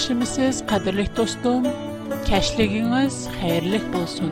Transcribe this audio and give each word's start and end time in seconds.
yaxshimisiz 0.00 0.58
qadrli 0.70 1.04
do'stim 1.16 1.64
kashligingiz 2.28 3.16
xayrli 3.38 3.80
bo'lsin 3.94 4.30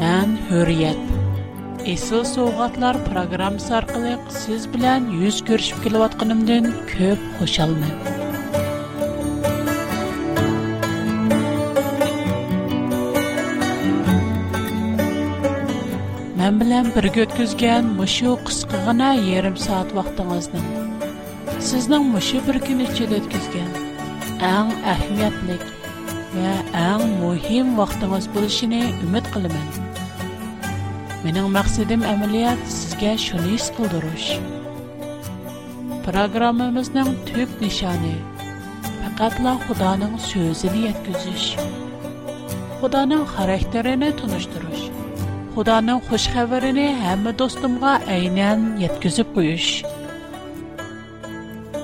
man 0.00 0.28
hurriyat 0.48 1.02
Esıl 1.94 2.22
Soğatlar 2.34 2.96
programı 3.08 3.58
arkalık 3.78 4.20
siz 4.42 4.62
bilan 4.74 5.02
yuz 5.22 5.36
ko'rishib 5.48 5.78
kelayotganimdan 5.84 6.64
ko'p 6.92 7.20
xushalman 7.38 7.94
men 16.38 16.52
bilan 16.60 16.86
birga 16.94 17.20
o'tkazgan 17.26 17.84
mushu 17.98 18.30
qisqagina 18.46 19.10
yarim 19.30 19.56
soat 19.66 19.88
vaqtingizni 19.98 20.60
sizning 21.68 22.04
muşu 22.14 22.38
bir 22.46 22.56
gün 22.66 22.78
içi 22.88 23.04
آن 24.44 24.70
اهمیت 24.84 25.32
نیک 25.46 25.64
و 26.34 26.36
آن 26.78 27.02
مهم 27.20 27.78
وقت 27.78 28.00
ümid 28.02 28.26
بودشی 28.34 28.66
نه 28.66 28.76
امید 29.06 29.24
قلم 29.24 29.50
من. 29.52 29.68
من 31.24 31.36
اون 31.36 31.50
مقصدم 31.50 32.02
عملیات 32.04 32.66
سگ 32.66 33.16
شنیس 33.16 33.70
بود 33.70 33.94
روش. 34.02 34.38
پروگرام 36.04 36.70
ما 36.70 36.82
xarakterini 36.82 37.30
توپ 37.30 37.62
نشانه. 37.62 38.14
فقط 39.16 39.40
لا 39.40 39.56
خدا 39.58 39.96
نم 39.96 40.18
سوزنیت 40.18 41.08
گزش. 48.98 49.82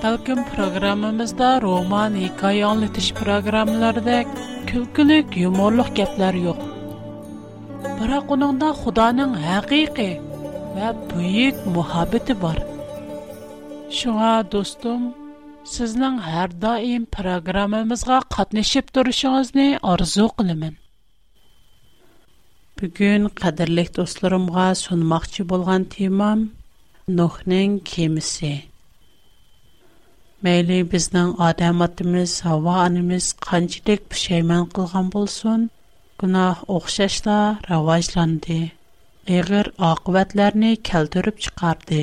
Balkim 0.02 0.44
programmamızda 0.44 1.60
roman, 1.62 2.14
hikoya 2.14 2.68
anlatış 2.68 3.12
programmalardek 3.14 4.26
külkülük, 4.70 5.36
yumorluq 5.42 5.90
gaplar 5.98 6.34
yo'q. 6.46 6.58
Biroq 7.98 8.26
uningda 8.36 8.68
Xudoning 8.82 9.32
haqiqiy 9.48 10.12
va 10.76 10.88
buyuk 11.10 11.56
muhabbati 11.78 12.34
bor. 12.44 12.58
Shunga 13.98 14.34
do'stim, 14.54 15.02
sizning 15.74 16.16
har 16.28 16.48
doim 16.66 17.04
programmamizga 17.18 18.18
qatnashib 18.36 18.86
turishingizni 18.98 19.66
orzu 19.94 20.26
qilaman. 20.38 20.74
Bugun 22.82 23.22
qadrli 23.42 23.84
do'stlarimga 23.98 24.66
sunmoqchi 24.86 25.42
bo'lgan 25.54 25.82
temam 25.98 26.40
Nuhning 27.18 27.72
kemisi. 27.94 28.54
Məyli 30.44 30.78
bizning 30.90 31.30
odam 31.46 31.80
otimiz, 31.86 32.32
havo 32.46 32.70
onamiz 32.86 33.26
qanchalik 33.46 34.02
pushaymon 34.12 34.64
qilgan 34.76 35.06
bo'lsin, 35.14 35.60
gunoh 36.22 36.56
o'xshashla 36.74 37.38
rivojlandi. 37.70 38.58
Ig'ir 39.38 39.66
oqibatlarni 39.90 40.70
keltirib 40.90 41.36
chiqardi. 41.46 41.98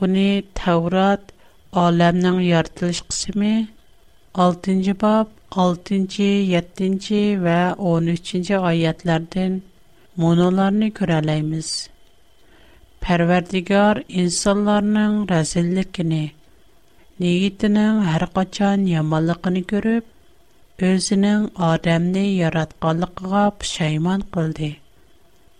Buni 0.00 0.24
Tavrat 0.62 1.22
olamning 1.84 2.38
yaratilish 2.50 3.02
qismi 3.12 3.52
6-bob 4.48 5.26
6-7 5.68 7.46
va 7.46 7.60
13-oyatlardan 7.94 9.52
monolarni 10.24 10.90
ko'ra 11.02 11.16
olamiz. 11.24 11.70
Parvardigor 13.04 13.96
insonlarning 14.24 15.14
razilligini 15.34 16.24
Нигитнең 17.22 17.98
һәр 18.08 18.22
качан 18.36 18.84
яманлыгын 18.90 19.56
күреп, 19.72 20.06
өзенең 20.88 21.42
адамны 21.66 22.22
яратканлыгыга 22.28 23.42
пошайман 23.58 24.24
кылды. 24.36 24.70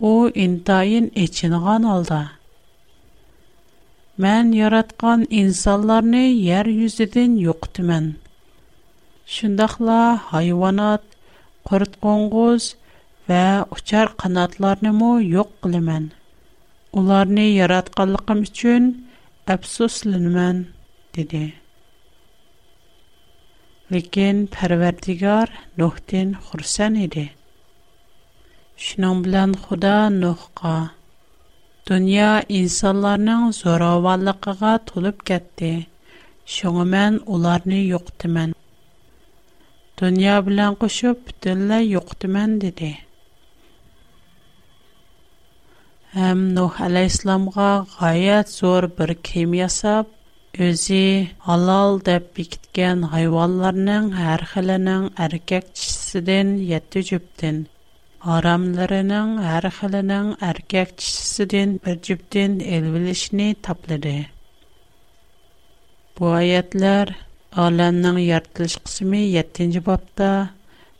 У 0.09 0.11
интайын 0.45 1.07
эченгән 1.25 1.85
алда. 1.93 2.17
Мен 4.25 4.51
яраткан 4.57 5.23
инсанларны 5.43 6.25
яр 6.47 6.71
юзедән 6.73 7.37
юктымен. 7.45 8.11
Шундакла 9.37 10.01
хайванат, 10.27 11.07
курт 11.69 11.95
коңгыз 12.07 12.67
ва 13.31 13.41
учар 13.77 14.11
канатларны 14.25 14.91
мо 14.99 15.13
юк 15.37 15.55
кылымен. 15.63 16.11
Уларны 16.91 17.47
яратканлыгым 17.55 18.47
өчен 18.51 18.93
афсусланмын 19.57 20.65
dedi. 21.15 21.41
Lakin 23.93 24.37
Pərverdigar 24.53 25.51
Nuhdən 25.77 26.31
xursan 26.47 26.95
idi. 27.05 27.25
Şunun 28.85 29.21
bilan 29.25 29.53
Xuda 29.65 29.97
Nuhqa 30.21 30.77
dünya 31.89 32.29
insanların 32.59 33.51
zoravallığına 33.51 34.73
tolub 34.89 35.19
getdi. 35.31 35.71
Şunu 36.55 36.85
mən 36.93 37.19
onları 37.35 37.79
yoxdumən. 37.93 38.55
Dünya 40.01 40.39
bilan 40.47 40.75
qoşub 40.85 41.21
bütünlə 41.29 41.81
yoxdumən 41.95 42.57
dedi. 42.65 42.91
Həm 46.17 46.39
Nuh 46.57 46.81
Əleyhisselamğa 46.89 47.69
gayet 47.99 48.49
zor 48.57 48.89
bir 48.99 49.13
kim 49.31 49.53
Өзі 50.61 50.97
алал 51.49 51.95
деп 52.05 52.25
бикткен 52.37 52.99
хайваларының 53.11 54.09
архылының 54.33 55.07
аркек 55.25 55.71
чисіден 55.81 56.51
7 56.71 57.01
джіптін, 57.07 57.63
арамларының 58.35 59.31
архылының 59.53 60.29
аркек 60.49 60.93
чисіден 61.01 61.73
1 61.93 62.05
джіптін 62.09 62.59
елвілішні 62.77 63.47
таплыды. 63.69 64.13
Бу 66.21 66.29
аятлар 66.37 67.15
аланның 67.65 68.21
яртылш 68.25 68.77
қсуми 68.83 69.25
7-джі 69.33 69.81
бапта 69.89 70.29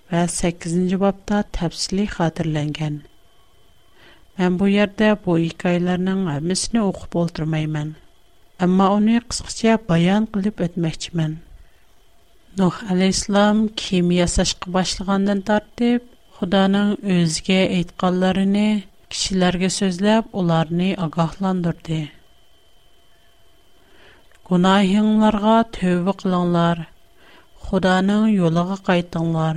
ва 0.09 0.25
8-джі 0.25 0.97
бапта 1.05 1.43
тапсили 1.59 2.09
хадырлэнген. 2.17 3.03
Мен 4.41 4.57
бу 4.57 4.73
ярда 4.77 5.13
бу 5.15 5.37
икайларының 5.45 6.25
амисни 6.39 6.81
оқып 6.89 7.13
олдырмаймэн. 7.25 7.99
Amma 8.63 8.85
onu 8.97 9.13
qısqaca 9.31 9.71
bayan 9.87 10.25
qılıb 10.33 10.61
ötməkçimən. 10.65 11.31
Nuh 12.59 12.75
əleyhissalam 12.93 13.57
kim 13.81 14.11
yaşaşqa 14.15 14.71
başlığandan 14.75 15.41
tartib 15.49 16.05
Xudanın 16.37 16.93
özünə 17.15 17.57
aytqanlarını 17.79 18.63
kişilərə 19.15 19.69
sözləb 19.79 20.29
onları 20.43 20.89
ağahlandırdı. 21.07 21.99
Günahınlarga 24.51 25.57
tövbə 25.79 26.13
qılınlar. 26.23 26.77
Xudanın 27.67 28.27
yoluna 28.41 28.77
qayıtınlar. 28.91 29.55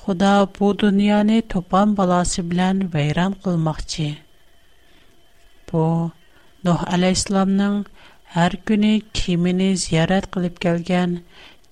Xuda 0.00 0.32
bu 0.58 0.66
dünyanı 0.84 1.38
topan 1.56 1.88
balası 2.02 2.42
bilən 2.50 2.76
vəyran 2.96 3.32
qılmaqçı. 3.46 4.08
Bu 5.70 5.84
Nuh 6.66 6.80
əleyhissalamın 6.98 7.74
Hər 8.34 8.54
günü 8.68 8.88
kimini 9.16 9.66
ziyarət 9.80 10.24
qılıb 10.34 10.56
gələn, 10.64 11.12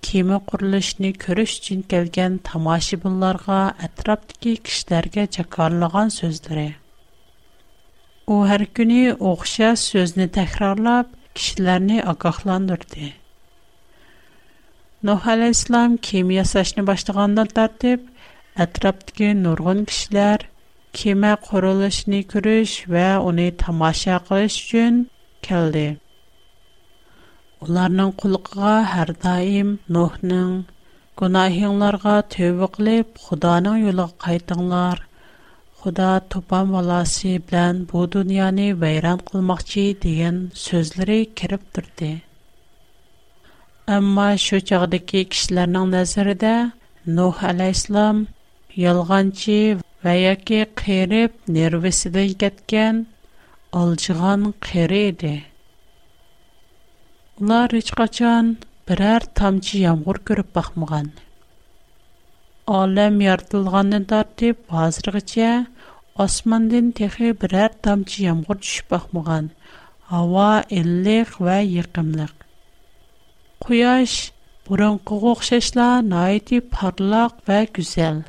kema 0.08 0.36
qurilishini 0.50 1.08
ko'rish 1.24 1.54
uchun 1.60 1.80
kelgan 1.92 2.36
tomoshabinlarga 2.48 3.56
atrofdagi 3.86 4.52
kishilarga 4.68 5.24
jakorlagan 5.36 6.12
so'zlari 6.16 6.66
u 8.34 8.36
har 8.50 8.64
kuni 8.78 9.00
o'xshash 9.30 9.82
so'zni 9.94 10.28
takrorlab 10.36 11.08
kishilarni 11.40 11.96
ogohlantirdi 12.12 13.10
nuh 15.10 15.20
alayhissalom 15.36 15.98
kema 16.10 16.38
yasashni 16.40 16.86
boshlagandan 16.92 17.52
tartib 17.58 18.06
atrofdagi 18.68 19.32
nurg'un 19.42 19.82
kishilar 19.92 20.46
kema 21.02 21.34
qurilishini 21.50 22.22
ko'rish 22.36 22.78
va 22.96 23.08
uni 23.32 23.50
tomosha 23.66 24.22
qilish 24.30 24.62
uchun 24.66 25.04
keldi 25.50 25.86
Оларның 27.62 28.08
құлықына 28.20 28.70
һәр 28.92 29.10
даим 29.24 29.68
Нохның 29.96 30.48
гунаһыннарға 31.20 32.14
төбеқлеп, 32.34 33.20
Худаның 33.26 33.76
юлыға 33.88 34.16
қайтыңлар. 34.24 35.02
Худа 35.82 36.08
топан 36.34 36.70
валасы 36.74 37.34
белән 37.50 37.84
бу 37.92 38.02
дөньяны 38.16 38.66
вәйран 38.82 39.20
кылмагыч 39.30 39.76
дигән 40.06 40.40
сүзләре 40.64 41.18
кирип 41.42 41.66
турды. 41.78 42.10
Әмма 43.98 44.26
шу 44.46 44.60
чордәк 44.72 45.06
кешеләрнең 45.14 45.88
næзәредә 45.94 46.54
Нох 47.20 47.42
алейһиссалам 47.52 48.24
ялғанчы 48.88 49.60
ваяк 50.08 50.46
керип 50.50 51.36
нервисә 51.58 52.14
дә 52.18 52.26
кеткән 52.44 53.04
алçıган 53.84 54.50
Улар 57.42 57.72
һеч 57.74 57.88
качан 57.98 58.50
берәр 58.88 59.24
тамчы 59.38 59.78
ямгыр 59.82 60.18
күреп 60.28 60.50
бакмаган. 60.58 61.08
Алем 62.80 63.16
яртылганны 63.24 63.98
тартып, 64.12 64.60
хәзергечә 64.74 65.48
османдан 66.24 66.92
техи 67.00 67.32
берәр 67.40 67.74
тамчы 67.86 68.22
ямгыр 68.30 68.60
төшеп 68.62 68.92
Ава, 68.92 69.50
Һава 70.06 70.64
иллек 70.82 71.34
ва 71.40 71.56
якымлык. 71.72 72.30
Куяш 73.66 74.14
Бұрын 74.68 75.00
құғы 75.12 75.34
құшешла 75.40 75.88
найты 76.12 76.62
парлақ 76.76 77.40
вә 77.50 77.58
күзел. 77.74 78.22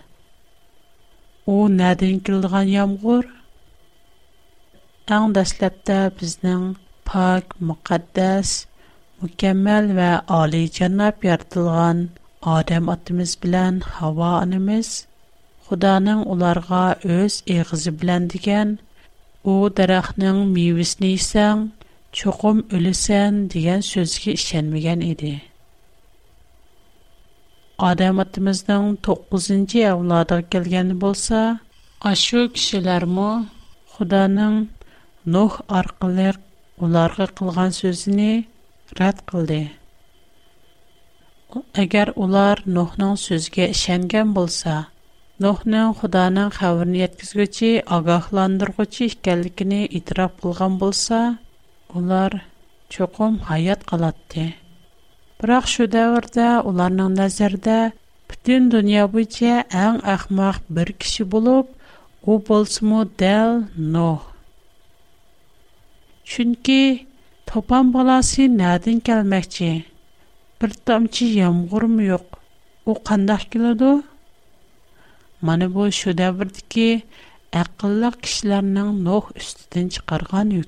О, 1.48 1.60
нәдің 1.78 2.20
кілдіған 2.26 2.68
ямғыр? 2.74 3.30
Әң 5.20 5.30
дәсләпті 5.38 6.00
бізнің 6.24 6.72
пак, 7.08 7.54
мұқаддәс, 7.62 8.64
mükemmel 9.22 9.96
ve 9.96 10.20
Ali 10.20 10.72
Cennab 10.72 11.24
yaratılan 11.24 12.10
Adem 12.42 12.90
atımız 12.90 13.38
bilen 13.44 13.80
Hava 13.80 14.28
anımız, 14.28 15.08
Kudanın 15.70 16.24
onlarga 16.24 16.96
öz 17.04 17.44
eğizi 17.48 18.02
bilen 18.02 18.30
digen, 18.30 18.80
o 19.44 19.70
darahının 19.78 20.48
miyvisini 20.48 21.08
isen, 21.08 21.72
çokum 22.12 22.66
ölüsen 22.72 23.50
digen 23.50 23.80
sözge 23.82 24.32
işenmegen 24.34 25.00
idi. 25.00 25.42
Adem 27.78 28.20
atımızdan 28.20 28.98
9. 29.08 29.52
evladı 29.76 30.44
gelgen 30.52 31.02
bolsa, 31.02 31.60
aşu 32.02 32.52
kişiler 32.54 33.04
mu, 33.04 33.46
Nuh 35.26 35.60
arkalık 35.70 36.36
onlarga 36.82 37.26
kılgan 37.26 37.70
sözünü 37.70 38.44
рад 38.94 39.18
кылды. 39.26 39.70
Эгер 41.82 42.12
улар 42.22 42.62
Нохның 42.68 43.16
сөзге 43.18 43.66
ишенгән 43.72 44.34
булса, 44.36 44.76
Нохның 45.42 45.94
Худаның 46.02 46.52
хаберне 46.58 47.00
Yetkizgүче, 47.04 47.72
агахландыргуче 47.98 49.08
икәнлегене 49.12 49.86
итроп 50.00 50.38
булган 50.42 50.78
булса, 50.78 51.38
улар 51.94 52.38
чөкм 52.90 53.40
хаят 53.48 53.84
калатты. 53.84 54.54
Һич 55.44 55.66
шу 55.74 55.88
дәврдә 55.92 56.50
уларның 56.72 57.10
назэрдә 57.18 57.80
бүтән 58.30 58.70
дөнья 58.72 59.08
буенча 59.12 59.64
әм 59.82 60.00
ахмақ 60.14 60.62
бер 60.70 60.94
кеше 60.94 61.26
булып 61.28 61.68
ул 62.24 62.40
булсымы 62.48 63.04
дәл 63.20 63.66
Нох. 63.76 64.32
Чөнки 66.24 67.06
Топан 67.50 67.90
баласы 67.96 68.46
нәдін 68.60 69.00
кәлмәкчі? 69.10 69.68
Бір 70.64 70.72
тамчи 70.90 71.28
ямғур 71.34 71.86
му 71.94 72.06
йоқ? 72.08 72.40
У 72.90 72.96
қандах 73.10 73.46
келаду? 73.56 73.92
Маны 75.50 75.70
бой 75.80 75.94
шудабырді 76.02 76.66
ки, 76.76 76.88
айқылы 77.64 78.12
кишләрнің 78.28 78.92
нох 79.10 79.30
үстіден 79.42 79.92
чықарған 79.98 80.56
үй 80.62 80.68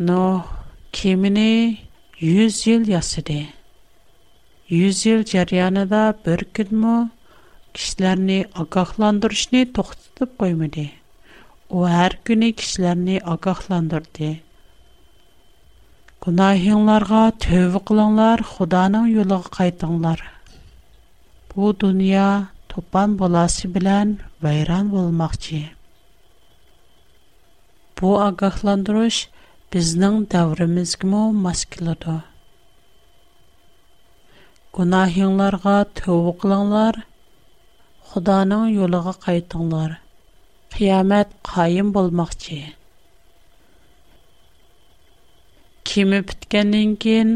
но 0.00 0.42
кемине 0.92 1.78
100 2.16 2.48
жыл 2.58 2.82
ясыды. 3.00 3.40
100 4.72 4.96
жыл 5.00 5.22
жарыянада 5.28 6.00
бір 6.24 6.44
күдмө 6.58 6.92
кишилерни 7.76 8.38
агахландырышны 8.62 9.66
токтутуп 9.78 10.30
коймады. 10.40 10.86
О 11.68 11.84
ар 11.84 12.16
күнү 12.24 12.48
кишилерни 12.60 13.18
агахландырды. 13.34 14.40
Гунахиңларга 16.24 17.22
төвө 17.44 17.82
кылыңлар, 17.90 18.40
Худанын 18.54 19.12
жолуна 19.12 19.42
кайтыңлар. 19.58 20.20
Бу 21.52 21.74
дүнья 21.76 22.26
топан 22.72 23.18
боласы 23.20 23.68
билан 23.68 24.16
вайран 24.40 24.88
болмакчы. 24.88 25.68
Бу 28.00 28.16
агахландырыш– 28.16 29.26
Безнең 29.74 30.14
таврыбыз 30.30 30.92
гына 31.00 31.18
маскуладо. 31.40 32.12
Гонаһяңларга 34.78 35.74
төбеклеңнар, 36.00 36.98
Хүдәнең 38.10 38.64
юлыга 38.74 39.12
кайтыңнар. 39.26 39.94
Киямат 40.74 41.30
каим 41.50 41.92
булмакчы. 41.98 42.58
Кеме 45.92 46.20
биткәннән 46.32 46.98
кин, 47.06 47.32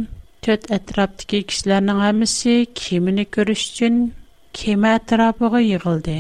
төт 0.49 0.67
әтраптәге 0.79 1.43
кишләрнең 1.53 2.03
әмесе 2.09 2.57
кеменә 2.83 3.29
күрешчән, 3.38 4.00
кеме 4.62 4.97
трабыгы 5.12 5.62
йгылды. 5.71 6.19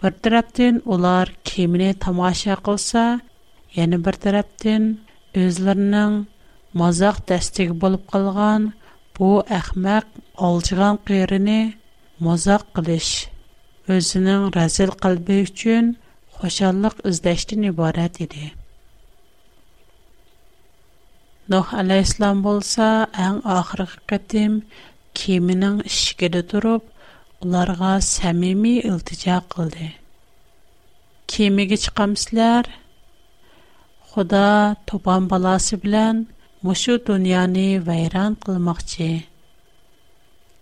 Бер 0.00 0.20
траптән 0.28 0.80
олар 0.96 1.36
кеменә 1.52 1.92
тамаша 2.06 2.56
кылса 2.70 3.06
Яны 3.78 4.00
бер 4.02 4.16
тарафтан 4.18 4.86
үзләренең 5.38 6.14
мазак 6.80 7.20
дәстиге 7.30 7.76
булып 7.84 8.08
калган 8.10 8.64
бу 9.18 9.28
әхмәк 9.58 10.08
алҗыган 10.48 10.98
кыйрыны 11.10 11.60
мазак 12.28 12.64
кылыш 12.74 13.10
өзінің 13.96 14.48
рәзіл 14.56 14.90
қалбы 15.04 15.36
үшін 15.44 15.92
қошалық 16.40 16.98
үздәштін 17.12 17.68
ібарат 17.70 18.18
еді. 18.26 18.50
Нұх 21.50 21.70
әлі 21.74 22.00
болса, 22.48 22.90
әң 23.28 23.38
ақырғы 23.54 24.02
қытым 24.10 24.52
кемінің 25.18 25.82
ішкеді 25.90 26.42
тұрып, 26.52 26.84
оларға 27.46 27.94
сәмими 28.06 28.78
үлтіжа 28.90 29.40
қылды. 29.50 29.90
Кемігі 31.30 31.78
чықамсылар– 31.86 32.66
Худа 34.10 34.74
тупан 34.90 35.26
баласы 35.32 35.76
белән 35.82 36.22
мошу 36.68 36.94
дөньяны 37.08 37.66
вайран 37.88 38.32
кылмакчы. 38.44 39.06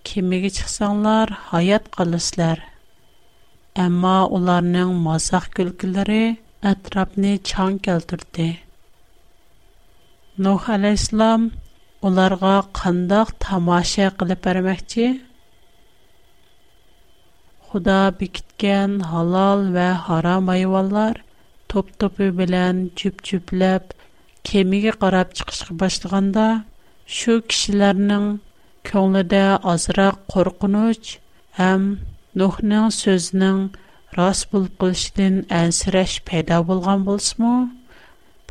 Кемеге 0.09 0.51
чыксаңлар, 0.57 1.31
хаят 1.49 1.87
калыслар. 1.95 2.61
Әмма 3.85 4.19
уларның 4.39 4.91
мазак 5.07 5.47
күлкләре 5.61 6.19
атрапны 6.73 7.31
чан 7.53 7.79
келтүрде. 7.89 8.49
Нух 10.47 10.69
алейслам 10.77 11.47
уларга 12.11 12.53
кандак 12.83 13.33
тамаша 13.47 14.11
кылып 14.21 14.43
бермекчи. 14.51 15.09
Худа 17.71 18.01
бикиткән 18.21 19.01
халал 19.09 19.67
ва 19.79 19.89
харам 20.05 20.53
айваллар– 20.59 21.23
топ-топы 21.71 22.27
белән 22.37 22.79
чүп-чүпләп 23.01 23.91
кемигә 24.51 24.95
карап 25.03 25.35
чыгышка 25.39 25.75
башлаганда, 25.83 26.45
шу 27.17 27.35
кишләрнең 27.51 28.29
көңлендә 28.91 29.43
азрак 29.73 30.23
куркыныч 30.35 31.11
һәм 31.59 31.85
Нухның 32.41 32.89
сүзнең 33.01 33.61
рас 34.19 34.43
булып 34.53 34.77
кылышын 34.81 35.39
әнсирәш 35.59 36.15
пайда 36.31 36.61
булган 36.69 37.03
булсымы? 37.09 37.53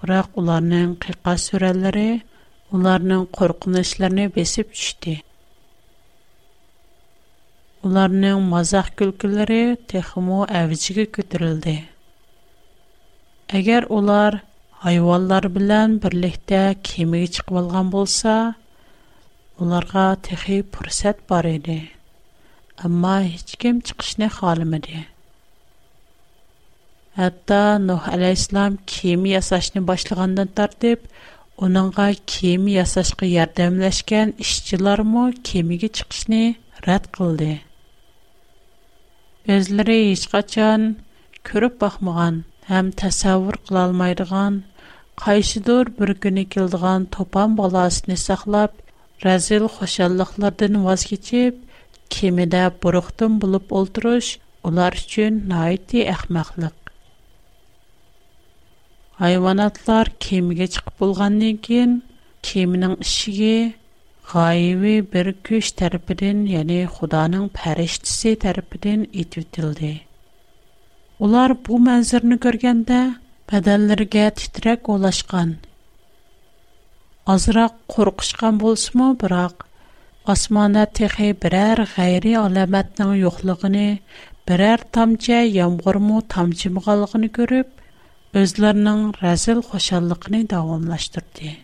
Бирок 0.01 0.35
уларның 0.41 0.93
кыйка 1.05 1.35
сүрәләре 1.43 2.07
уларның 2.75 3.23
куркынычларын 3.37 4.33
бесеп 4.37 4.73
төште. 4.75 5.15
Уларның 7.87 8.41
мазах 8.51 8.91
көлкеләре 8.99 9.61
техмо 9.93 10.43
әвҗиге 10.63 11.07
күтәрелде. 11.19 11.77
Әгәр 13.55 13.85
олар 13.95 14.35
хайваннар 14.83 15.45
белән 15.57 15.93
берлектә 16.05 16.61
кемигә 16.87 17.29
чыгып 17.37 17.53
алган 17.61 17.91
булса, 17.93 18.33
уларга 19.57 20.01
тәхеп 20.27 20.73
бүрсәт 20.75 21.21
бар 21.29 21.47
иде. 21.51 21.77
әмма 22.89 23.13
hiçкем 23.27 23.79
чыгышны 23.89 24.27
халымыды. 24.39 25.05
Хәтта 27.19 27.61
Нух 27.85 28.09
алейһиссалам 28.11 28.75
кеми 28.95 29.29
ясачны 29.35 29.81
башлагандан 29.91 30.51
тәртип, 30.59 31.07
оныңга 31.69 32.09
кеми 32.33 32.73
ясашка 32.75 33.25
ярдәмләшкән 33.31 34.35
işчىلәр 34.45 35.03
мо 35.13 35.29
кемигә 35.51 35.89
чыгышны 36.01 36.43
рад 36.89 37.07
кылды. 37.17 37.61
Гözләре 39.47 40.01
hiç 40.11 40.27
качан 40.35 40.89
күреп 41.43 41.79
бакмаган 41.85 42.43
һәм 42.67 42.87
тәсәввүр 42.99 43.55
кылалмайдыган, 43.67 44.55
кайсыдыр 45.23 45.87
бер 45.99 46.11
көне 46.23 46.43
килдиган 46.55 47.05
топан 47.13 47.53
баласыны 47.59 48.17
саклап, 48.23 48.73
разил 49.23 49.69
хошаллыклардан 49.75 50.81
ваз 50.87 51.05
кечип, 51.11 51.55
кемидә 52.15 52.65
буруктын 52.83 53.37
булып 53.43 53.71
олтырыш 53.79 54.33
ular 54.67 54.95
uchun 54.99 55.37
noiti 55.51 56.03
ahmoqliq 56.13 56.75
hayvonotlar 59.21 60.11
kemaga 60.27 60.67
chiqib 60.73 60.95
bo'lgandan 61.01 61.55
keyin 61.67 61.93
kemaning 62.49 62.95
ishigi 63.07 63.55
g'oyibi 64.33 64.95
bir 65.13 65.31
kuch 65.49 65.69
tarafidan 65.81 66.43
ya'ni 66.55 66.81
xudoning 66.97 67.47
farishtasi 67.61 68.35
tarafidan 68.45 69.07
etutildi 69.23 69.93
Олар 71.25 71.53
бу 71.65 71.77
мәнзірні 71.83 72.35
көргенді, 72.41 72.97
бәдәлірге 73.51 74.25
титрәк 74.39 74.85
олашқан. 74.95 75.53
Азырақ 77.35 77.79
қорқышқан 77.93 78.59
болсымы, 78.61 79.07
бірақ, 79.23 79.63
асмана 80.29 80.83
тіхи 80.85 81.31
бірәр 81.41 81.81
ғайри 81.95 82.35
аламәтнің 82.43 83.15
юқлығыны, 83.23 83.85
бірәр 84.47 84.83
тамча 84.93 85.39
ямғырму 85.47 86.19
тамчы 86.35 86.69
мұғалығыны 86.75 87.29
көріп, 87.39 87.71
өзлерінің 88.37 89.07
рәзіл 89.23 89.63
қошалықыны 89.71 90.43
дауымлаштырды. 90.53 91.55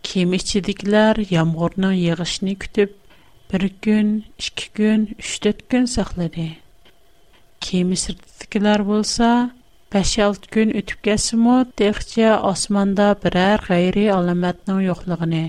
Кем 0.00 0.32
ішчедіклер 0.38 1.20
ямғырның 1.34 1.92
еғішіні 2.06 2.56
күтіп, 2.64 2.96
бір 3.52 3.68
күн, 3.84 4.16
үшкі 4.40 4.70
күн, 4.80 5.04
үштет 5.20 5.66
күн 5.68 5.84
сақлады. 5.98 6.54
Кеме 7.62 7.94
сырtıdakilar 7.96 8.86
bolsa 8.86 9.50
5-6 9.92 10.50
gün 10.50 10.76
ötüp 10.76 11.02
geçsimo 11.02 11.64
texçe 11.76 12.34
osmanda 12.50 13.06
birer 13.24 13.60
gayri 13.68 14.06
alametning 14.14 14.82
yo'qligini, 14.84 15.42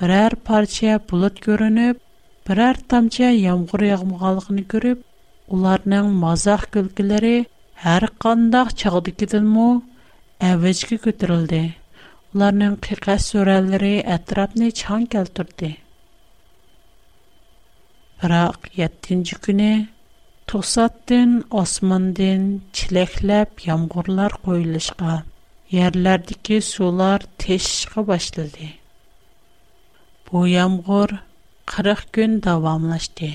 birer 0.00 0.30
parça 0.50 0.98
bulut 1.12 1.40
görünüp, 1.46 2.00
birer 2.48 2.76
tamcha 2.94 3.24
yağmur 3.36 3.80
yağmaganligini 3.88 4.64
görüp, 4.74 5.04
ularning 5.58 6.06
mazah 6.24 6.62
gülkilari 6.76 7.36
har 7.84 8.02
qandaq 8.26 8.68
chog'dikidanmi 8.82 9.68
avajga 10.50 10.96
ko'tarildi 11.06 11.62
ularning 12.34 12.74
qiqas 12.88 13.22
so'ralari 13.32 13.94
atrofni 14.18 14.68
chang 14.82 15.04
keltirdi 15.16 15.70
biroq 18.20 18.60
yettinchi 18.80 19.36
kuni 19.48 19.72
Тосаттен 20.50 21.30
османден 21.60 22.42
чилеклеп 22.76 23.50
ямгурлар 23.74 24.32
койлышка, 24.44 25.12
ярлардыки 25.86 26.58
сулар 26.70 27.20
тешишка 27.42 28.00
башлады. 28.12 28.68
Бу 30.26 30.42
ямгур 30.62 31.10
40 31.76 32.04
күн 32.16 32.32
давамлашты. 32.44 33.30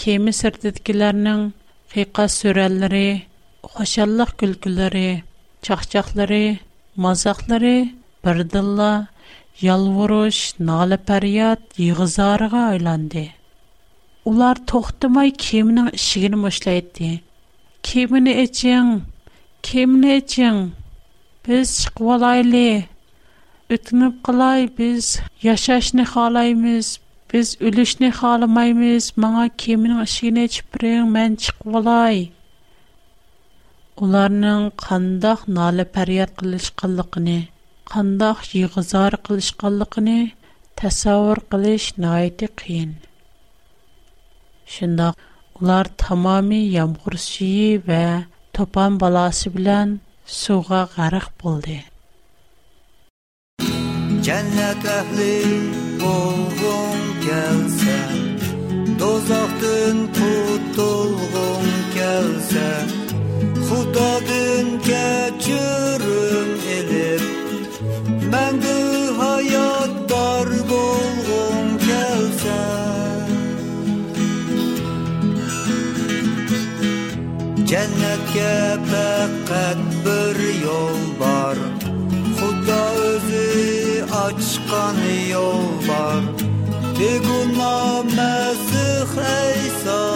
Кеми 0.00 0.32
сырдыдкиларның 0.40 1.46
фиқа 1.94 2.26
сүрәлләре, 2.38 3.06
хошаллык 3.76 4.34
күлкләре, 4.42 5.06
чахчахлары, 5.68 6.44
мазаклары 7.06 7.74
бердилла 8.26 8.92
ялвуруш, 9.70 10.38
нала 10.72 10.98
парият, 11.12 11.62
йыгызарга 11.88 12.66
айланды. 12.74 13.30
Улар 14.30 14.58
тохтымай 14.70 15.30
кемнің 15.44 15.86
ішігін 15.98 16.34
мұшлайды. 16.44 17.06
Кеміні 17.88 18.34
әчен, 18.44 18.90
кеміні 19.68 20.10
әчен, 20.20 20.60
біз 21.46 21.72
шықвалайлы, 21.84 22.60
үтініп 23.76 24.20
қылай, 24.28 24.68
біз 24.78 25.08
яшашны 25.46 26.06
қалаймыз, 26.12 26.92
біз 27.32 27.52
үлішні 27.70 28.12
қалымаймыз, 28.20 29.10
маңа 29.24 29.48
кемнің 29.64 30.04
ішігін 30.04 30.38
әчіпірең 30.44 31.10
мән 31.16 31.36
шықвалай. 31.48 32.22
Уларның 34.04 34.70
қандақ 34.84 35.42
налы 35.58 35.88
пәрият 35.98 36.38
қылыш 36.44 36.70
қылықыны, 36.84 37.40
қандақ 37.96 38.46
жиғызар 38.52 39.18
қылыш 39.26 39.50
қылықыны, 39.64 40.18
тәсауыр 40.82 41.46
қылыш 41.50 41.94
найты 42.10 42.46
қиын. 42.64 43.00
Şunda 44.76 45.14
ular 45.60 45.86
tamami 45.96 46.56
yağmur 46.56 47.12
suyu 47.16 47.82
ve 47.88 48.20
topan 48.52 49.00
balası 49.00 49.56
bilen 49.56 50.00
suğa 50.26 50.88
garık 50.96 51.42
buldu. 51.44 51.76
Cennet 54.22 54.84
ehli 54.98 55.36
olgun 56.06 57.00
gelse, 57.26 57.96
dozaktın 58.98 60.06
tutulgun 60.16 61.66
gelse, 61.94 62.68
Hudadın 63.70 64.78
keçürüm 64.78 66.48
elip, 66.76 67.22
ben 68.32 68.60
jannatga 77.70 78.56
faqat 78.90 79.78
bir 80.04 80.38
yo'l 80.64 81.02
var, 81.20 81.58
xudo 82.38 82.80
o'zi 83.04 84.02
ochgan 84.24 84.98
yo'l 85.34 85.68
bor 85.86 86.20
begunoh 86.98 87.96
masih 88.16 89.14
ayso 89.40 90.09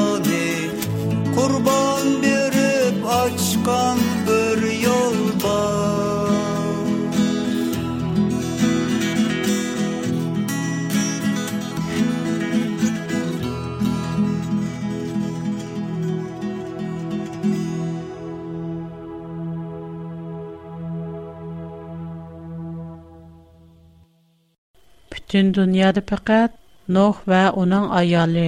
Дөньяда 25.34 25.98
пекать, 26.10 26.54
ногох 26.94 27.16
ва 27.28 27.38
аның 27.60 27.86
аялы, 28.00 28.44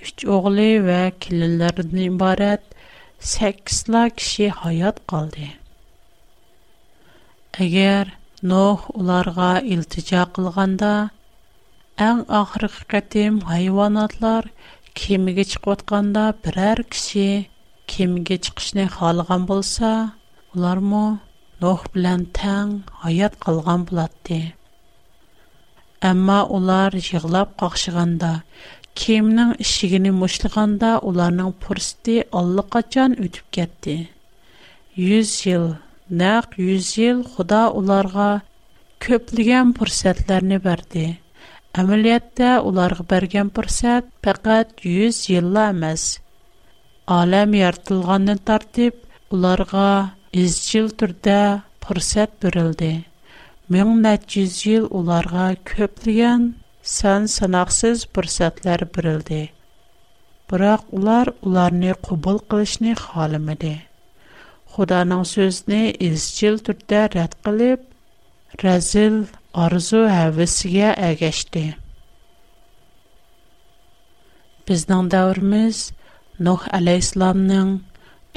3 0.00 0.22
огылы 0.34 0.66
ва 0.88 0.98
килленләренен 1.24 2.02
ибарат 2.12 2.62
8 3.30 3.90
лак 3.94 4.12
кеше 4.20 4.46
һаят 4.60 5.00
калды. 5.12 5.48
Әгәр 7.66 8.12
ногох 8.52 8.84
уларга 9.00 9.50
илтиҗа 9.76 10.22
кылганда, 10.36 10.92
әм 12.08 12.22
ахырыкы 12.42 13.00
тәм 13.16 13.40
хайванatlar 13.50 14.46
кемгә 15.02 15.42
чыгып 15.54 15.66
атканда 15.74 16.28
берәр 16.46 16.84
кеше 16.92 17.26
кемгә 17.94 18.38
чыгышны 18.46 18.86
һалган 19.00 19.42
булса, 19.50 19.92
улармы 20.54 21.04
ногох 21.58 21.90
белән 21.98 22.28
тәң 22.40 22.76
һаят 23.02 23.40
калган 23.46 23.82
Әмма 26.06 26.36
олар 26.56 26.94
жиглап 27.04 27.54
қақшығанда, 27.60 28.28
кемнің 29.00 29.48
ішігіні 29.64 30.12
мұшылғанда 30.18 30.90
уларның 31.08 31.48
пұрсты 31.64 32.20
аллы 32.38 32.62
қачан 32.74 33.16
өтіп 33.24 33.48
кетті. 33.56 33.96
Юз 34.94 35.32
жыл, 35.42 35.66
нәқ 36.22 36.54
юз 36.62 36.92
жыл 36.94 37.24
құда 37.34 37.64
уларға 37.80 38.28
көпліген 39.06 39.74
пұрсәтлеріні 39.78 40.60
бәрді. 40.68 41.04
Әмілетті 41.78 42.52
уларғы 42.70 43.08
бәрген 43.10 43.50
пұрсәт 43.58 44.08
пәкәт 44.24 44.86
юз 44.86 45.24
жылла 45.26 45.66
әмәз. 45.72 46.06
Алам 47.10 47.58
яртылғанын 47.58 48.42
тартып, 48.48 49.02
уларға 49.34 49.86
үз 50.38 50.60
жыл 50.70 50.92
түрді 50.98 51.40
пұрсәт 51.82 52.38
Мен 53.72 53.88
нәтиз 54.04 54.52
ел 54.66 54.84
уларга 54.98 55.42
көплеген 55.70 56.44
сән 56.90 57.26
санақсыз 57.32 58.04
бұрсатлар 58.18 58.84
бірілді. 58.94 59.40
Бірақ 60.52 60.86
улар 60.98 61.30
уларны 61.50 61.92
қубыл 62.06 62.38
қылышны 62.54 62.94
халымыды. 63.02 63.72
Худаның 64.72 65.26
сөзіне 65.32 65.82
изчил 66.08 66.56
түрді 66.68 67.02
рәт 67.16 67.36
қылып, 67.48 67.84
рәзіл 68.64 69.20
арзу 69.66 70.02
әвісіге 70.16 70.88
әгәшті. 71.12 71.66
Біздің 74.66 75.12
дәуіріміз 75.16 75.84
Нух 76.46 76.64
алейсламның 76.80 77.76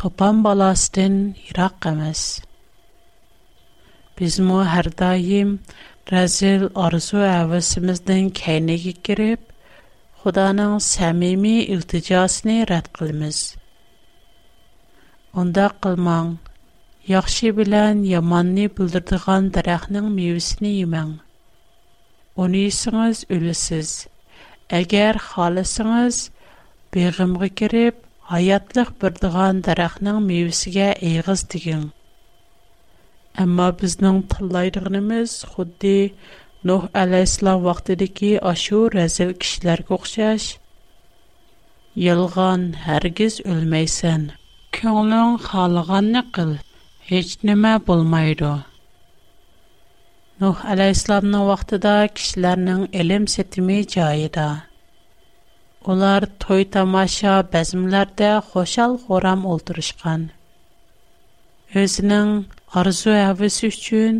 топан 0.01 0.39
баластын 0.51 1.21
ирақ 1.53 1.85
әмәсі. 1.95 2.41
Бизмо 4.19 4.55
һәр 4.69 4.87
даим 5.01 5.51
Разил 6.11 6.63
арзу 6.85 7.19
әвәсемездән 7.25 8.25
кәйнегә 8.39 8.91
кирип, 9.07 9.43
Худаның 10.23 10.73
сәмими 10.85 11.53
илтиҗасын 11.75 12.51
рәт 12.71 12.89
кылмыз. 12.97 13.37
Онда 15.43 15.67
кылмаң, 15.85 16.33
яхшы 17.13 17.53
белән 17.61 18.03
яманны 18.09 18.67
бүлдердегән 18.79 19.47
дарахның 19.57 20.11
мивесен 20.17 20.67
йемәң. 20.71 21.13
Уни 22.43 22.65
исеңиз 22.73 23.23
үлесез. 23.37 23.93
Әгәр 24.81 25.19
халысыңыз 25.29 26.23
бегымгы 26.97 27.49
кирип, 27.61 28.03
hayatlıq 28.33 28.93
bir 29.05 29.17
dığan 29.23 29.59
daraqnın 29.69 30.21
meyvisigə 30.31 30.91
eyğiz 31.07 31.43
digin. 31.55 31.89
Әмма 33.41 33.65
безнең 33.81 34.17
тыңлайдыгымыз 34.31 35.33
худди 35.53 35.95
Нух 36.69 36.87
алейхиссалам 37.01 37.61
вакытыдагы 37.65 38.31
ашу 38.49 38.79
разил 38.95 39.31
кишләргә 39.43 39.95
охшаш. 39.95 40.43
Ялган 42.07 42.65
һәргиз 42.83 43.37
үлмәйсән. 43.53 44.27
Көңлең 44.79 45.39
халыганны 45.47 46.21
кыл. 46.37 46.51
Һеч 47.07 47.31
нәмә 47.49 47.71
булмайды. 47.87 48.51
Нух 50.43 50.61
алейхиссаламның 50.75 51.47
вакытында 51.49 51.95
кишләрнең 52.19 52.85
илм 53.01 53.25
сетими 53.35 53.79
җайыда. 53.95 54.47
Улар 55.89 56.27
той 56.43 56.67
тамаша 56.77 57.39
бәзмләрдә 57.55 58.35
хошал 58.51 58.99
хорам 59.07 59.47
ултырышкан. 59.55 60.29
Өзінің 61.73 62.35
arzu 62.79 63.11
havasi 63.13 63.67
uchun 63.69 64.15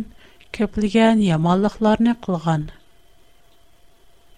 ko'plagan 0.56 1.16
yomonliklarni 1.26 2.12
qilgan 2.24 2.64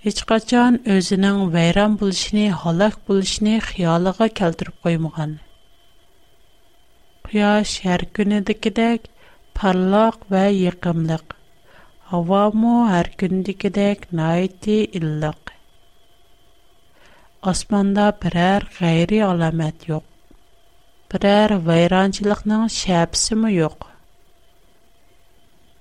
hech 0.05 0.21
qachon 0.33 0.77
o'zining 0.97 1.39
vayron 1.55 1.95
bo'lishini 2.03 2.45
halok 2.61 2.97
bo'lishini 3.09 3.55
xiyoliga 3.71 4.29
keltirib 4.41 4.77
qo'ymagan 4.85 5.33
quyosh 7.31 7.73
har 7.87 8.03
kunidagidek 8.17 9.09
parloq 9.59 10.19
va 10.35 10.45
yiqimliq 10.61 11.27
havomu 12.13 12.75
har 12.93 13.09
kundagidek 13.23 14.07
noiti 14.21 14.77
illiq 15.01 15.45
osmonda 17.55 18.07
biror 18.23 18.69
g'ayri 18.79 19.19
alomat 19.33 19.89
yo'q 19.93 20.07
biror 21.13 21.53
vayronchilikning 21.71 22.65
shapsimi 22.79 23.53
yo'q 23.59 23.91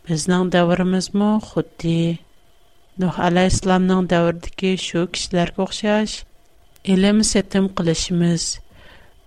Біздан 0.04 0.50
давырымыз 0.52 1.13
му 1.18 1.39
худди. 1.39 2.20
Дух 3.00 3.16
ала 3.26 3.48
исламдан 3.48 4.04
давырдыки 4.12 4.76
шу 4.76 5.08
кишилар 5.08 5.50
ку 5.56 5.63
қшаш, 5.72 6.26
елемі 6.84 7.24
қылышымыз. 7.76 8.44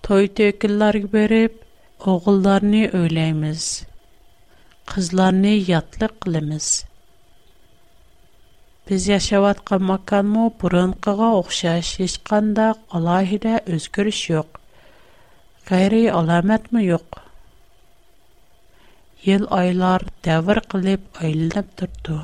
Той-той 0.04 0.52
килар 0.52 0.92
гиберип, 1.00 1.56
ұғылдарни 1.98 2.92
өйлейміз. 2.92 3.64
Қызларни 4.90 5.54
ятлы 5.64 6.10
қылымыз. 6.20 6.84
Біз 8.86 9.02
яшават 9.08 9.64
қамакан 9.64 10.28
му 10.28 10.52
бұрын 10.60 10.92
қыга 11.00 11.32
қошаш, 11.40 11.94
ешканда 12.04 12.74
қалахиде 12.92 13.62
өзгіріш 13.64 14.20
йоқ. 14.34 14.50
Қайри 15.66 16.04
аламат 16.12 16.68
му 16.72 16.84
йоқ. 16.84 17.08
Йыл 19.26 19.48
айлар 19.50 20.02
davr 20.26 20.58
qilib 20.72 21.02
aylanib 21.26 21.66
turdi 21.80 22.14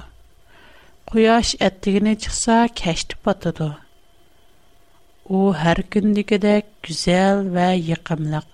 quyosh 1.10 1.50
attigini 1.66 2.14
chiqsa 2.24 2.54
kashti 2.80 3.18
botadi 3.28 3.68
u 5.40 5.42
har 5.58 5.80
kundagidek 5.96 6.72
go'zal 6.88 7.44
va 7.58 7.66
yiqimliq 7.90 8.48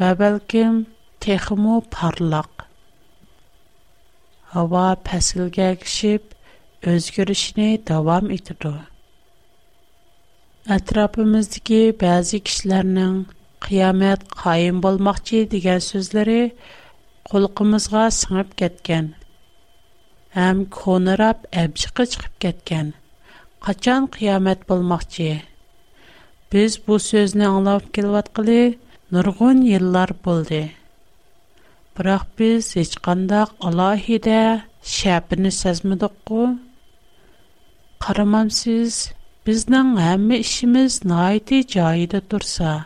va 0.00 0.08
balkim 0.22 0.78
texmu 1.26 1.76
porloq 1.98 2.64
havo 4.54 4.86
faslga 5.10 5.68
kishib 5.84 6.32
o'zgarishini 6.94 7.68
davom 7.92 8.32
etadi 8.40 8.72
atrofimizdagi 10.80 11.82
ba'zi 12.04 12.42
kishilarning 12.48 13.20
qiyomat 13.68 14.26
qoyim 14.44 14.82
bo'lmoqchi 14.88 15.44
degan 15.56 15.84
so'zlari 15.92 16.42
Қолғымызға 17.30 18.00
сыңап 18.14 18.48
кеткен, 18.60 19.08
Әм 20.44 20.64
кунырап 20.76 21.44
әбшіғы 21.60 22.06
чығып 22.14 22.40
кеткен, 22.44 22.88
Қачан 23.66 24.08
қиямэт 24.16 24.64
болмақ 24.70 25.04
чи? 25.14 25.28
Біз 26.50 26.80
бұл 26.88 26.98
сөзні 27.04 27.46
аңлавып 27.46 27.92
келват 27.98 28.32
қили, 28.38 28.56
Нұрғын 29.14 29.62
еллар 29.76 30.12
болди. 30.26 30.62
Бірақ 31.94 32.26
біз 32.38 32.72
ічқанда 32.82 33.44
Қалахиде 33.62 34.34
Шапини 34.96 35.54
сәзмідук 35.54 36.18
ку? 36.26 36.48
Қарамам 38.02 38.50
сіз, 38.50 39.04
Біздан 39.46 39.94
әмі 40.10 40.42
ішіміз 40.42 41.04
наиди-чаиды 41.06 42.24
турса, 42.26 42.78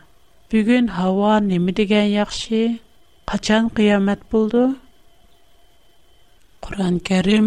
Бүгін 0.52 0.92
хава 1.00 1.38
немидиген 1.48 2.12
яхши, 2.12 2.74
qachon 3.30 3.64
qiyomat 3.76 4.20
bo'ldi 4.32 4.62
qur'oni 6.66 6.98
karim 7.08 7.46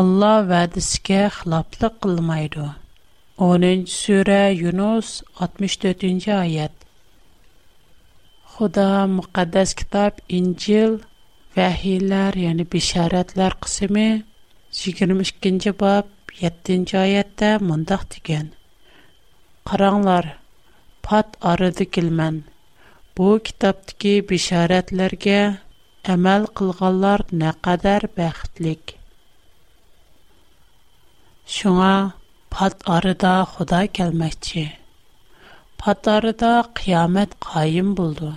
olloh 0.00 0.36
va'disiga 0.52 1.20
xiloflik 1.36 1.94
qilmaydi 2.04 2.64
10 3.46 3.84
sura 4.00 4.40
yunus 4.64 5.08
64 5.46 6.28
oyat 6.44 6.74
xudo 8.54 8.86
muqaddas 9.16 9.70
kitob 9.80 10.14
injil 10.40 10.92
vahiylar 11.58 12.32
ya'ni 12.46 12.64
bisharatlar 12.76 13.52
qismi 13.66 14.06
22 14.84 15.72
bob 15.84 16.04
7 16.44 16.78
oyatda 17.04 17.50
mundoq 17.70 18.02
degan 18.16 18.46
qaranglar 19.70 20.24
pat 21.08 21.28
arada 21.54 21.86
kilman 21.96 22.36
Бу 23.16 23.26
китаптагы 23.48 24.10
бишаратларгә 24.30 25.36
әмәл 26.14 26.42
кылганлар 26.60 27.22
нәкъадәр 27.42 28.04
бәхетлек. 28.18 28.92
Шуңа 31.54 31.92
пат 32.56 32.84
арыда 32.96 33.30
Худа 33.54 33.78
келмәкче. 34.00 34.64
Пат 35.84 36.10
арыда 36.16 36.50
қиямет 36.80 37.38
қайым 37.46 37.94
булды. 38.00 38.34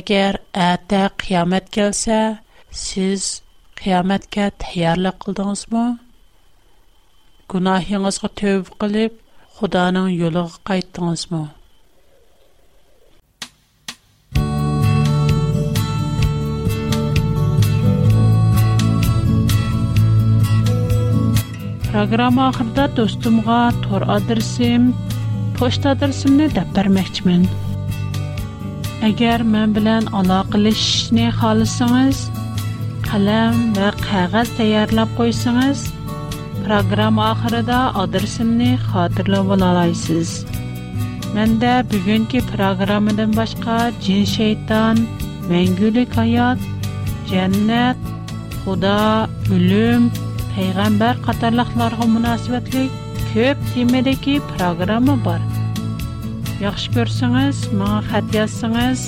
Әгәр 0.00 0.38
әтә 0.68 1.00
қиямет 1.24 1.72
келсә, 1.78 2.20
сез 2.82 3.24
қияметкә 3.80 4.50
тәйярлык 4.64 5.22
кылдыңызмы? 5.24 5.88
Гунаһыңызга 7.54 8.32
төв 8.42 8.72
кылып, 8.84 9.20
Худаның 9.56 10.12
юлыга 10.20 10.60
кайттыңызмы? 10.72 11.46
Программа 21.94 22.48
ахырда 22.48 22.88
достумга 22.88 23.70
тор 23.84 24.02
адресим, 24.10 24.92
почта 25.56 25.92
adresimni 25.94 26.48
deb 26.54 26.66
bermoqchiman. 26.74 27.44
Agar 29.08 29.44
men 29.52 29.70
bilan 29.76 30.08
aloqalashishni 30.20 31.28
xohlasangiz, 31.38 32.16
qalam 33.06 33.54
ва 33.78 33.92
qog'oz 34.06 34.50
tayyorlab 34.58 35.06
qo'ysangiz, 35.20 35.84
программа 36.64 37.28
oxirida 37.36 37.80
adresimni 38.02 38.72
xotirlab 38.90 39.54
olasiz. 39.70 40.34
Menda 41.38 41.74
bugungi 41.92 42.42
программадан 42.50 43.30
boshqa 43.38 43.78
жин 44.02 44.26
shayton, 44.34 44.96
mangulik 45.52 46.10
hayot, 46.18 46.58
жаннат, 47.30 47.98
xudo, 48.64 48.98
o'lim 49.54 50.02
пайғамбар 50.54 51.16
қатарлықларға 51.24 52.06
мұнасибатлы 52.10 52.84
көп 53.32 53.62
темедегі 53.72 54.36
программа 54.52 55.16
бар. 55.24 55.40
Яқшы 56.62 56.92
көрсіңіз, 56.94 57.64
маңа 57.80 57.96
қат 58.06 58.36
ясыңыз, 58.38 59.02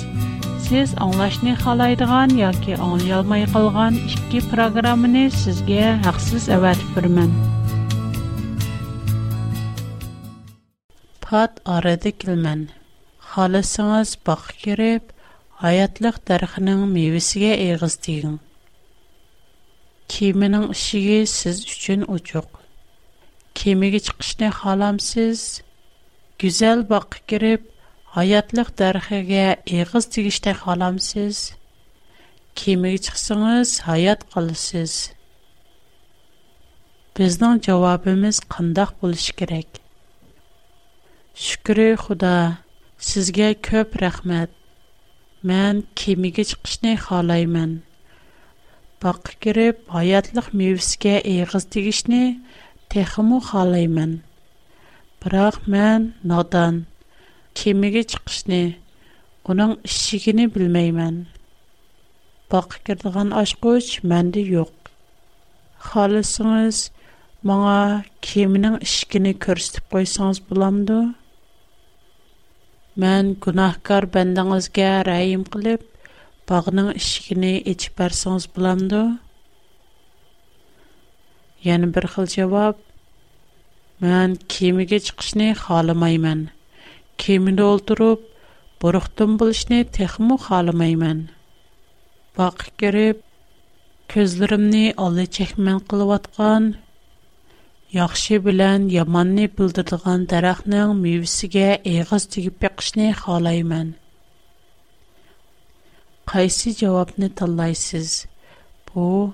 сіз 0.65 0.91
аңлашны 1.05 1.53
қалайдыған, 1.61 2.33
яке 2.35 2.75
аңлай 2.83 3.15
алмай 3.15 3.45
қалған 3.53 3.95
ішкі 4.09 4.41
программыны 4.51 5.27
сізге 5.31 5.79
әқсіз 6.11 6.49
әвәт 6.57 6.83
бірмін. 6.97 7.31
Пат 11.23 11.61
арады 11.77 12.11
кілмін. 12.11 12.65
Қалысыңыз 13.31 14.17
бақы 14.27 14.51
керіп, 14.65 15.15
аятлық 15.63 16.19
дәрхінің 16.27 16.83
мевісіге 16.91 17.55
еғіз 17.71 17.95
дейін. 18.05 18.35
Kemining 20.11 20.67
ishigi 20.73 21.19
siz 21.29 21.59
uchun 21.69 22.01
ochiq. 22.15 22.45
Kemiga 23.59 23.99
chiqishni 24.07 24.49
xohlamsiz? 24.59 25.39
Go'zal 26.43 26.83
boqqa 26.91 27.19
kirib, 27.29 27.63
hayotliq 28.15 28.69
darxiga 28.81 29.43
eg'iz 29.77 30.05
tegishni 30.15 30.53
xohlamsiz? 30.61 31.35
Kemiga 32.55 32.99
chiqsangiz, 33.07 33.69
hayot 33.87 34.21
qolasiz. 34.31 34.93
Bizning 37.15 37.57
javobimiz 37.67 38.37
qandoq 38.55 38.91
bo'lishi 39.01 39.33
kerak? 39.41 39.69
Shukri 41.45 41.89
Xudo, 42.03 42.35
sizga 43.09 43.49
ko'p 43.69 43.89
rahmat. 44.05 44.49
Мен 45.47 45.75
кемеге 45.99 46.43
чыгышны 46.49 46.97
халайман. 46.97 47.86
Бақы 48.97 49.29
керіп, 49.45 49.83
аятлық 49.93 50.45
мебиске 50.57 51.19
эйхыз 51.21 51.67
дигишни, 51.69 52.41
Техиму 52.89 53.37
халаймэн. 53.45 54.23
Бірақ 55.21 55.61
мэн 55.69 56.15
надан, 56.25 56.87
кемиге 57.53 58.01
чықшни, 58.09 58.81
Онын 59.45 59.77
ішигини 59.85 60.47
білмаймэн. 60.49 61.27
Бақы 62.49 62.81
кердіган 62.87 63.35
ашкуч 63.37 64.01
мэнди 64.01 64.41
йоқ. 64.49 64.73
Халысыңыз 65.93 66.81
маңа 67.45 68.01
кемінің 68.25 68.79
ішигини 68.81 69.35
көрсіп 69.37 69.93
қойсаңыз 69.93 70.41
бұламды. 70.49 71.11
Мэн 72.97 73.35
гунахкар 73.45 74.09
бэндан 74.09 74.55
ызге 74.57 74.89
раим 75.05 75.45
қилип, 75.45 75.85
bağının 76.49 76.89
ishigini 77.01 77.51
ichib 77.71 77.93
bersangiz 77.99 78.45
bo'lamdi 78.57 78.99
yana 81.69 81.87
bir 81.95 82.05
xil 82.13 82.25
javob 82.37 82.75
man 84.05 84.31
kemaga 84.55 84.99
chiqishni 85.07 85.47
xohlamayman 85.63 86.39
kemada 87.23 87.63
o'ltirib 87.71 88.19
bo'riqdin 88.83 89.31
bo'lishni 89.41 89.79
texmu 89.97 90.35
xohlamayman 90.45 91.19
boq 92.37 92.57
kirib 92.81 93.17
ko'zlarimni 94.13 94.85
ola 95.07 95.25
chakman 95.37 95.79
qilayotgan 95.89 96.63
yaxshi 97.99 98.35
bilan 98.47 98.79
yomonni 98.97 99.45
bildiradigan 99.57 100.19
daraxtning 100.33 100.89
mevasiga 101.05 101.69
eg'iz 101.95 102.23
tegib 102.35 102.55
yiqishni 102.69 103.07
xohlayman 103.23 103.87
қайсы 106.27 106.71
жауапны 106.75 107.29
таллайсыз? 107.39 108.25
Бұ, 108.89 109.29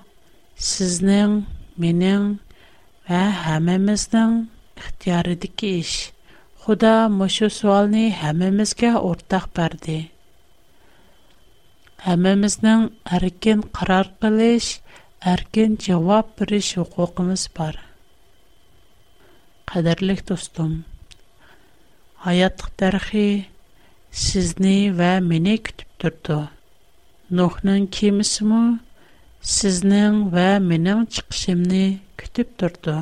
сізнің, 0.54 1.40
менің 1.82 2.26
ә, 3.10 3.22
әмеміздің 3.56 4.36
ұқтиярыды 4.78 5.50
ке 5.58 5.72
іш. 5.80 5.94
Құда 6.64 6.94
мұшу 7.12 7.50
суалны 7.52 8.06
әмемізге 8.14 8.94
ортақ 9.00 9.50
бәрді. 9.58 9.96
Әмеміздің 12.14 12.86
әркен 13.18 13.66
қарар 13.76 14.12
қылыш, 14.22 14.70
әркен 15.24 15.74
жауап 15.82 16.30
біріш 16.38 16.70
ұқуқымыз 16.84 17.48
бар. 17.58 17.80
Қадірлік 19.72 20.22
достым, 20.28 20.84
аяттық 22.28 22.70
тәрхи 22.80 23.28
сізні 24.14 24.78
вә 24.94 25.16
мені 25.26 25.58
күтіп 25.64 25.90
тұрды. 26.00 26.44
Nuhning 27.32 27.86
kemisimi 27.90 28.78
сизнинг 29.56 30.18
ва 30.34 30.48
менинг 30.68 31.08
чиқишимни 31.14 31.84
кутиб 32.20 32.48
турди. 32.58 32.96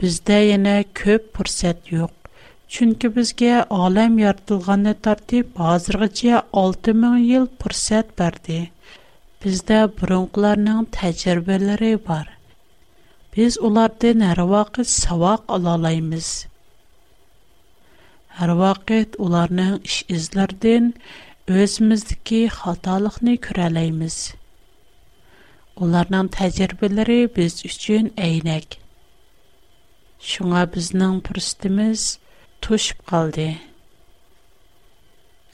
Бизда 0.00 0.32
yana 0.48 0.80
кўп 0.94 1.24
фурсат 1.36 1.80
йўқ, 1.92 2.12
чунки 2.68 3.08
бизга 3.12 3.64
олам 3.70 4.16
yaratilgandan 4.24 4.96
тартиб 5.04 5.52
ҳозиргича 5.56 6.42
6000 6.52 7.18
yil 7.30 7.44
fursat 7.60 8.06
berdi. 8.20 8.60
Bizda 9.44 9.78
burunqilarning 9.98 10.80
tajribalari 10.96 11.92
bor. 12.08 12.26
Biz 13.36 13.52
ulardan 13.66 14.18
har 14.28 14.40
vaqt 14.54 14.84
savoq 15.02 15.42
ola 15.54 15.68
olamiz. 15.78 16.28
Har 18.36 18.50
vaqt 18.64 19.08
ularning 19.24 19.74
ish 19.88 20.00
Өзіміздікі 21.50 22.38
қалталықны 22.54 23.32
күрәлейміз. 23.42 24.16
Оларнан 25.82 26.28
тәзірбелері 26.30 27.16
біз 27.34 27.56
үшін 27.66 28.12
әйінәк. 28.26 28.76
Шыңа 30.22 30.60
бізнің 30.76 31.16
пұрстымыз 31.26 32.04
тұшып 32.66 33.02
қалды. 33.10 33.48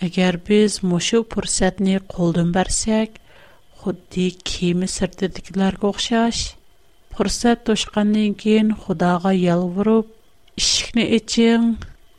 Әгер 0.04 0.36
біз 0.50 0.76
мұшу 0.84 1.22
пұрсәтіне 1.32 2.02
қолдым 2.12 2.52
бәрсек, 2.58 3.16
құдды 3.80 4.28
кемі 4.44 4.90
сұрды 4.92 5.32
дегілер 5.40 5.80
көқшаш, 5.86 6.42
пұрсәт 7.16 7.64
кейін 8.44 8.76
құдаға 8.84 9.32
ел 9.40 9.64
бұрып, 9.78 10.12
үшікіне 10.60 11.08
үйтің 11.16 11.70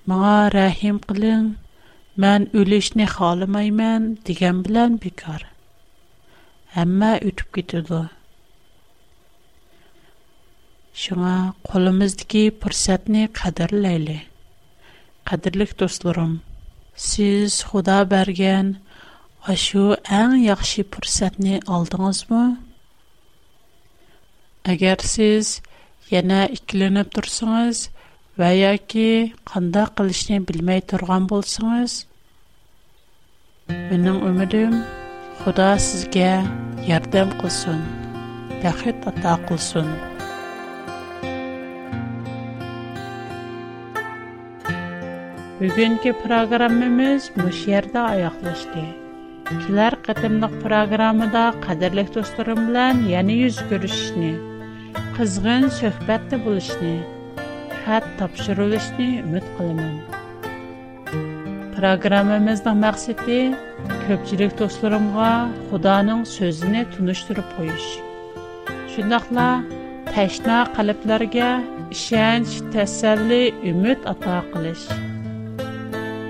мұға 0.09 0.37
рәйім 0.57 0.97
қылың, 1.05 1.51
Мән 2.19 2.45
үлешне 2.59 3.05
халымайман 3.07 4.05
дигән 4.27 4.57
белән 4.65 4.95
бикар. 5.03 5.43
Әмма 6.81 7.13
үтүп 7.29 7.51
китә 7.57 7.79
дә. 7.89 7.99
Шуңа, 11.03 11.35
голымыздәге 11.69 12.41
фырсатны 12.63 13.21
қадәрлейле. 13.39 14.17
Қадәрлік 15.31 15.71
достарым, 15.79 16.33
сіз 17.05 17.61
Худа 17.69 18.01
берген 18.15 18.73
ашу 19.55 19.85
иң 20.11 20.35
яхшы 20.43 20.83
фырсатны 20.97 21.61
алдыңыз 21.77 22.25
ба? 22.33 22.41
Әгәр 24.75 24.99
сіз 25.13 25.61
яна 26.11 26.43
икленеп 26.57 27.15
турсаңгыз, 27.15 27.85
ваяки 28.35 29.07
қаңда 29.53 29.87
қилишне 29.95 30.43
билмей 30.49 30.83
турған 30.93 31.31
болсаңгыз 31.31 31.99
Mening 33.69 34.23
ümidim 34.29 34.71
Xudo 35.41 35.65
sizga 35.87 36.29
yordam 36.89 37.29
qilsin, 37.41 37.81
baxit 38.63 39.03
ato 39.11 39.33
qilsin. 39.49 39.87
Bugungi 45.59 46.11
programmamiz 46.23 47.29
bu 47.39 47.47
yerda 47.71 48.01
oyoqlashdi. 48.13 48.85
Kelar 49.65 49.93
qatimliq 50.07 50.53
programmada 50.65 51.45
qadrli 51.67 52.05
do'stlarim 52.15 52.61
bilan 52.69 53.05
yana 53.15 53.37
yuz 53.43 53.57
ko'rishishni, 53.71 54.31
qizg'in 55.19 55.67
suhbatda 55.81 56.41
bo'lishni, 56.47 56.95
xat 57.83 58.05
topshirishni 58.21 59.09
umid 59.25 59.45
qilaman. 59.57 59.95
Proqramımızda 61.79 62.71
məqsədi 62.85 63.39
köpçülük 64.07 64.51
dostlarımğa 64.59 65.33
Xudanın 65.67 66.21
sözünü 66.37 66.81
tunuşdurub 66.93 67.47
qoyuş. 67.55 67.85
Şundaqla 68.93 69.49
təşna 70.11 70.57
qalblərə 70.75 71.49
işənç, 71.95 72.49
təsəlli, 72.73 73.39
ümid 73.71 73.99
ata 74.13 74.37
qılış. 74.51 74.83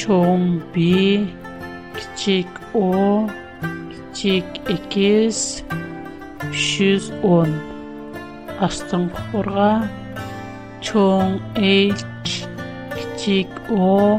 чоң 0.00 0.40
B, 0.74 0.84
кичик 1.96 2.48
о, 2.78 2.86
кичик 4.12 4.58
X, 5.04 5.42
310. 6.50 7.54
Астын 8.66 9.06
құрға, 9.18 9.68
чоң 10.86 11.36
H, 11.62 12.04
кичик 12.96 13.54
о, 13.70 14.18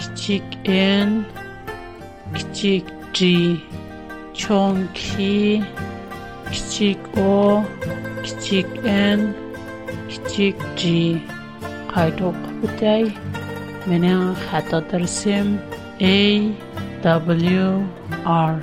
кичик 0.00 0.56
N, 0.74 1.16
кичик 2.36 2.92
G, 3.20 3.30
чоң 4.42 4.84
K, 5.00 5.30
кичик 6.52 7.10
O, 7.26 7.62
кичик 8.20 8.76
N, 8.94 9.26
кичик 10.12 10.60
G. 10.82 10.92
Қайдоқ 11.92 12.36
бұдай. 12.62 13.08
منن 13.86 14.34
خطا 14.34 14.80
درسم 14.80 15.58
A 16.00 16.40
W 17.02 17.64
R 18.26 18.56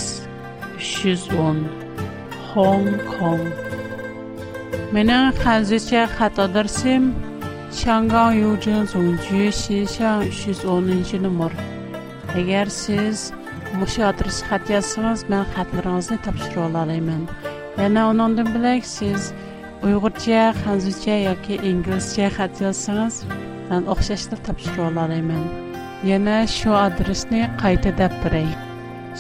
310 0.78 1.70
هونگ 2.54 2.96
کونگ 2.96 3.52
منن 4.92 5.30
خنزیش 5.30 5.94
خطا 5.94 6.46
درسم 6.46 7.14
چنگان 7.84 8.36
یوجن 8.38 8.84
زونجی 8.84 9.52
شیشان 9.52 10.28
اگر 12.34 12.64
سیز 12.64 13.32
Muşa 13.74 14.06
adres 14.08 14.36
xət 14.46 14.68
yazsanız, 14.72 15.22
mən 15.28 15.42
xətlərinizi 15.54 16.16
tapşıra 16.24 16.62
olarım. 16.66 17.26
Yana 17.80 18.04
onundan 18.10 18.46
bilək 18.54 18.86
siz 18.88 19.30
Uyğurca, 19.84 20.52
Xanzuca 20.62 21.16
yoki 21.24 21.58
İngiliscə 21.70 22.28
xət 22.38 22.60
yazsanız, 22.64 23.18
mən 23.70 23.88
oxşaşda 23.92 24.38
tapşıra 24.46 24.86
olarım. 24.88 25.32
Yana 26.06 26.38
şu 26.46 26.72
adresni 26.86 27.42
qayta 27.62 27.90
dəb 28.00 28.14
birək. 28.24 28.50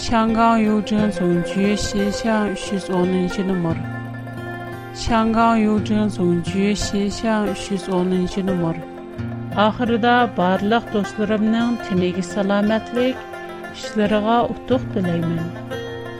Şanqan 0.06 0.58
Yucun 0.68 1.10
Songju 1.18 1.60
Xishan 1.76 2.54
310-cu 2.54 3.42
nömr. 3.50 3.78
Şanqan 5.06 5.56
Yucun 5.66 6.08
Songju 6.08 6.60
Xishan 6.80 7.48
310-cu 7.56 8.46
nömr. 8.50 8.76
Axırda 9.66 10.16
barlıq 10.36 10.84
dostlarımın 10.94 11.76
tiniga 11.88 12.22
salamatlıq 12.22 13.16
ishlariga 13.76 14.36
utuq 14.52 14.82
tilayman 14.92 15.50